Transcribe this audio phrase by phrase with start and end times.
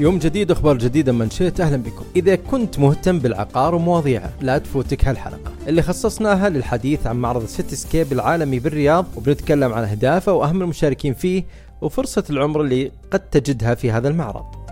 [0.00, 2.04] يوم جديد أخبار جديدة من شئت أهلا بكم.
[2.16, 8.12] إذا كنت مهتم بالعقار ومواضيعه لا تفوتك هالحلقة اللي خصصناها للحديث عن معرض سيتي سكيب
[8.12, 11.44] العالمي بالرياض وبنتكلم عن أهدافه وأهم المشاركين فيه
[11.80, 14.63] وفرصة العمر اللي قد تجدها في هذا المعرض.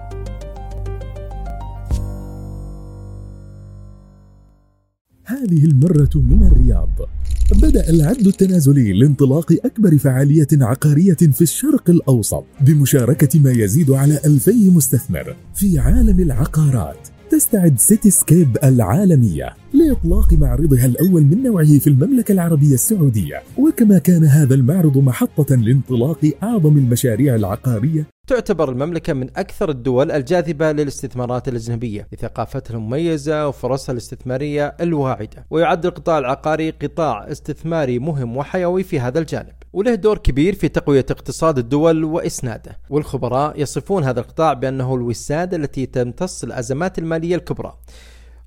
[5.42, 6.88] هذه المرة من الرياض.
[7.62, 14.70] بدأ العد التنازلي لانطلاق أكبر فعالية عقارية في الشرق الأوسط بمشاركة ما يزيد على ألفي
[14.70, 17.08] مستثمر في عالم العقارات.
[17.30, 23.42] تستعد سيتي سكيب العالمية لإطلاق معرضها الأول من نوعه في المملكة العربية السعودية.
[23.58, 30.72] وكما كان هذا المعرض محطة لانطلاق أعظم المشاريع العقارية تعتبر المملكة من أكثر الدول الجاذبة
[30.72, 35.46] للاستثمارات الأجنبية لثقافتها المميزة وفرصها الاستثمارية الواعدة.
[35.50, 41.06] ويعد القطاع العقاري قطاع استثماري مهم وحيوي في هذا الجانب وله دور كبير في تقوية
[41.10, 42.78] اقتصاد الدول وإسناده.
[42.90, 47.74] والخبراء يصفون هذا القطاع بأنه الوسادة التي تمتص الأزمات المالية الكبرى.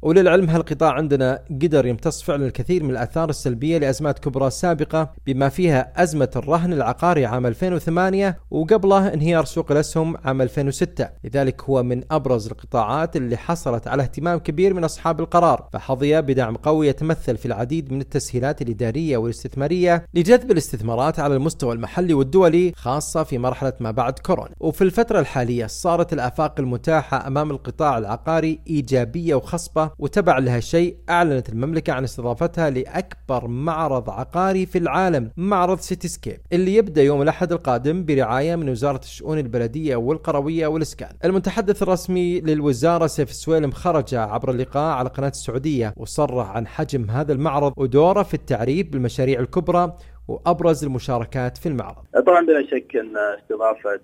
[0.05, 6.03] وللعلم هالقطاع عندنا قدر يمتص فعلا الكثير من الآثار السلبية لأزمات كبرى سابقة بما فيها
[6.03, 12.47] أزمة الرهن العقاري عام 2008 وقبله انهيار سوق الأسهم عام 2006 لذلك هو من أبرز
[12.47, 17.93] القطاعات اللي حصلت على اهتمام كبير من أصحاب القرار فحظي بدعم قوي يتمثل في العديد
[17.93, 24.19] من التسهيلات الإدارية والاستثمارية لجذب الاستثمارات على المستوى المحلي والدولي خاصة في مرحلة ما بعد
[24.19, 24.55] كورونا.
[24.59, 31.93] وفي الفترة الحالية صارت الآفاق المتاحة أمام القطاع العقاري إيجابية وخصبة وتبع لهالشيء أعلنت المملكة
[31.93, 38.05] عن استضافتها لأكبر معرض عقاري في العالم معرض سيتي سكيب اللي يبدأ يوم الأحد القادم
[38.05, 44.97] برعاية من وزارة الشؤون البلدية والقروية والإسكان المتحدث الرسمي للوزارة سيف السويلم خرج عبر اللقاء
[44.97, 49.95] على قناة السعودية وصرح عن حجم هذا المعرض ودوره في التعريف بالمشاريع الكبرى
[50.27, 52.03] وأبرز المشاركات في المعرض.
[52.25, 54.01] طبعا بلا شك أن استضافة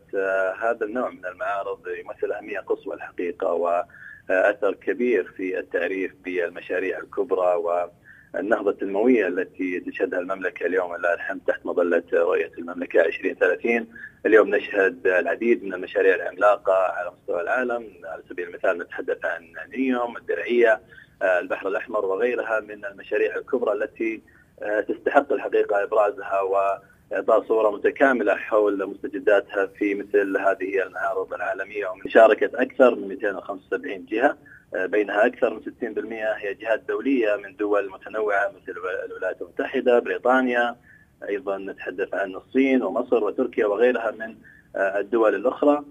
[0.64, 3.83] هذا النوع من المعارض يمثل اهميه قصوى الحقيقة و
[4.30, 10.95] أثر كبير في التعريف بالمشاريع الكبرى والنهضة التنمويه التي تشهدها المملكة اليوم.
[10.95, 13.87] لله الحمد تحت مظلة رؤية المملكة 2030
[14.26, 17.87] اليوم نشهد العديد من المشاريع العملاقة على مستوى العالم.
[18.05, 20.82] على سبيل المثال نتحدث عن نيوم الدرعية
[21.23, 24.21] البحر الأحمر وغيرها من المشاريع الكبرى التي
[24.88, 26.55] تستحق الحقيقة إبرازها و
[27.14, 34.05] إعطاء صورة متكاملة حول مستجداتها في مثل هذه المعارض العالمية ومن شاركت أكثر من 275
[34.05, 34.38] جهة
[34.76, 40.76] بينها أكثر من 60% هي جهات دولية من دول متنوعة مثل الولايات المتحدة، بريطانيا،
[41.30, 44.36] أيضا نتحدث عن الصين ومصر وتركيا وغيرها من
[44.76, 45.83] الدول الأخرى.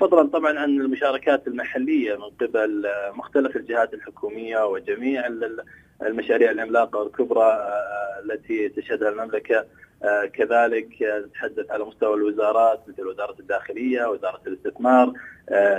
[0.00, 5.24] فضلا طبعا عن المشاركات المحلية من قبل مختلف الجهات الحكومية وجميع
[6.02, 7.68] المشاريع العملاقة والكبرى
[8.24, 9.64] التي تشهدها المملكة
[10.32, 15.12] كذلك نتحدث على مستوى الوزارات مثل وزارة الداخلية، وزارة الاستثمار،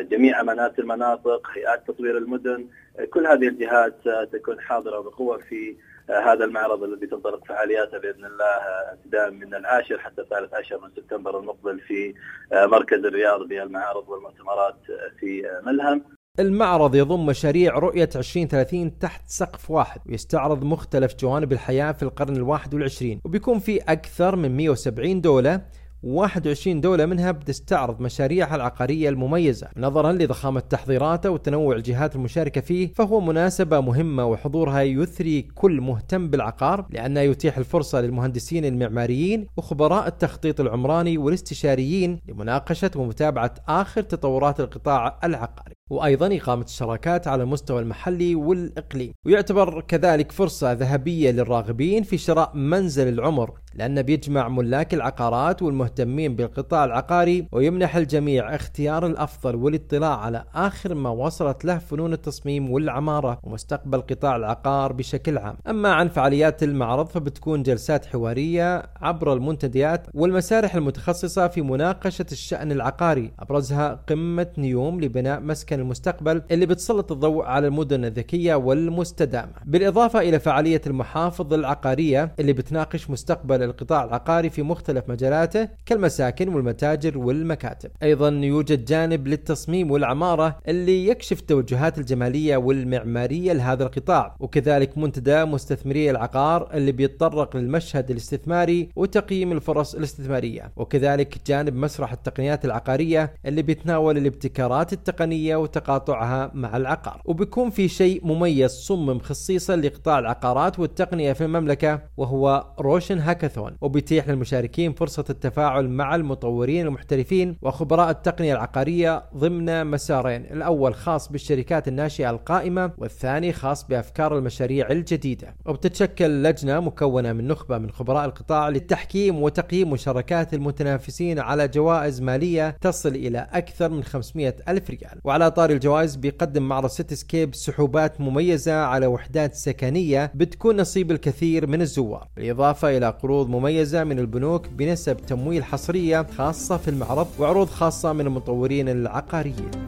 [0.01, 2.67] جميع امانات المناطق، هيئات تطوير المدن،
[3.09, 3.95] كل هذه الجهات
[4.33, 5.75] تكون حاضرة بقوة في
[6.09, 8.57] هذا المعرض الذي تنطلق فعالياته بإذن الله
[8.91, 12.13] ابتداء من العاشر حتى الثالث عشر من سبتمبر المقبل في
[12.51, 14.75] مركز الرياض بالمعارض والمؤتمرات
[15.19, 16.03] في ملهم.
[16.39, 22.73] المعرض يضم مشاريع رؤية 2030 تحت سقف واحد ويستعرض مختلف جوانب الحياة في القرن الواحد
[22.73, 25.61] والعشرين وبيكون في أكثر من 170 دولة
[26.03, 29.67] 21 دولة منها بتستعرض مشاريعها العقارية المميزة.
[29.77, 36.85] نظرا لضخامة تحضيراته وتنوع الجهات المشاركة فيه فهو مناسبة مهمة وحضورها يثري كل مهتم بالعقار
[36.89, 45.75] لأنه يتيح الفرصة للمهندسين المعماريين وخبراء التخطيط العمراني والاستشاريين لمناقشة ومتابعة آخر تطورات القطاع العقاري.
[45.93, 49.13] وأيضا إقامة الشراكات على المستوى المحلي والإقليم.
[49.25, 56.85] ويعتبر كذلك فرصة ذهبية للراغبين في شراء منزل العمر لأنه بيجمع ملاك العقارات والمهتمين بالقطاع
[56.85, 64.01] العقاري ويمنح الجميع اختيار الأفضل والاطلاع على آخر ما وصلت له فنون التصميم والعمارة ومستقبل
[64.01, 65.57] قطاع العقار بشكل عام.
[65.69, 73.31] أما عن فعاليات المعرض فبتكون جلسات حوارية عبر المنتديات والمسارح المتخصصة في مناقشة الشأن العقاري.
[73.39, 79.53] أبرزها قمة نيوم لبناء مسكن المستقبل اللي بتسلط الضوء على المدن الذكية والمستدامة.
[79.65, 87.17] بالإضافة إلى فعالية المحافظ العقارية اللي بتناقش مستقبل القطاع العقاري في مختلف مجالاته كالمساكن والمتاجر
[87.17, 87.89] والمكاتب.
[88.03, 96.09] أيضا يوجد جانب للتصميم والعمارة اللي يكشف التوجهات الجمالية والمعمارية لهذا القطاع وكذلك منتدى مستثمري
[96.11, 104.17] العقار اللي بيتطرق للمشهد الاستثماري وتقييم الفرص الاستثمارية وكذلك جانب مسرح التقنيات العقارية اللي بيتناول
[104.17, 107.21] الابتكارات التقنية وتقاطعها مع العقار.
[107.25, 113.77] وبيكون في شيء مميز صمم خصيصا لقطاع العقارات والتقنية في المملكة وهو روشن هاكاثون.
[113.81, 120.41] وبيتيح للمشاركين فرصة التفاعل مع المطورين المحترفين وخبراء التقنية العقارية ضمن مسارين.
[120.41, 125.55] الأول خاص بالشركات الناشئة القائمة والثاني خاص بأفكار المشاريع الجديدة.
[125.65, 132.69] وبتتشكل لجنة مكونة من نخبة من خبراء القطاع للتحكيم وتقييم مشاركات المتنافسين على جوائز مالية
[132.69, 135.19] تصل إلى أكثر من 500 ألف ريال.
[135.23, 141.67] وعلى طاري الجوائز بيقدم معرض سيتي سكيب سحوبات مميزة على وحدات سكنية بتكون نصيب الكثير
[141.67, 142.27] من الزوار.
[142.35, 148.27] بالإضافة إلى قروض مميزة من البنوك بنسب تمويل حصرية خاصة في المعرض وعروض خاصة من
[148.27, 149.82] المطورين العقاريين.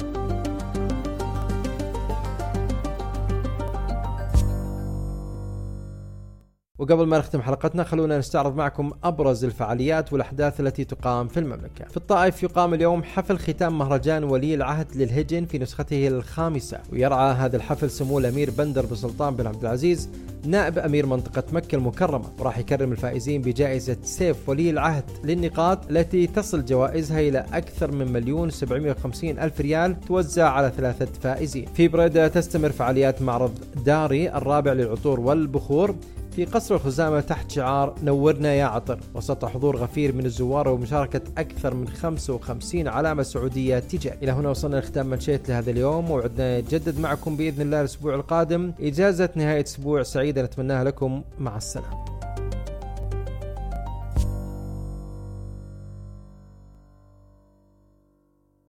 [6.86, 11.86] وقبل ما نختم حلقتنا خلونا نستعرض معكم أبرز الفعاليات والأحداث التي تقام في المملكة.
[11.90, 17.58] في الطائف يقام اليوم حفل ختام مهرجان ولي العهد للهجن في نسخته الخامسة، ويرعى هذا
[17.58, 20.10] الحفل سمو الأمير بندر بن سلطان بن عبد العزيز
[20.46, 26.66] نائب أمير منطقة مكة المكرمة، وراح يكرم الفائزين بجائزة سيف ولي العهد للنقاط التي تصل
[26.66, 31.66] جوائزها إلى أكثر من مليون 750 ألف ريال توزع على ثلاثة فائزين.
[31.66, 35.96] في بريده تستمر فعاليات معرض داري الرابع للعطور والبخور
[36.36, 41.74] في قصر الخزامة تحت شعار نورنا يا عطر وسط حضور غفير من الزوار ومشاركة أكثر
[41.74, 47.38] من 55 علامة سعودية تجارية إلى هنا وصلنا لختام منشيت لهذا اليوم وعدنا نجدد معكم
[47.38, 48.72] بإذن الله الأسبوع القادم.
[48.80, 51.24] إجازة نهاية أسبوع سعيدة نتمناها لكم.
[51.40, 52.15] مع السلامة.